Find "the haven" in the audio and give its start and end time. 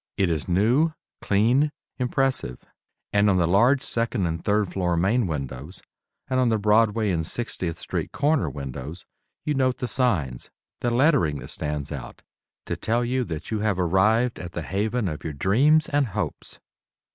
14.53-15.07